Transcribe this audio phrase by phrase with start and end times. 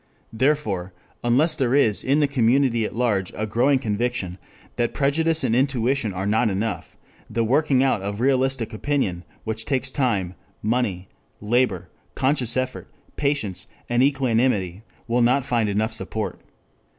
[0.33, 4.39] Therefore, unless there is in the community at large a growing conviction
[4.75, 6.97] that prejudice and intuition are not enough,
[7.29, 10.33] the working out of realistic opinion, which takes time,
[10.63, 11.07] money,
[11.39, 16.41] labor, conscious effort, patience, and equanimity, will not find enough support.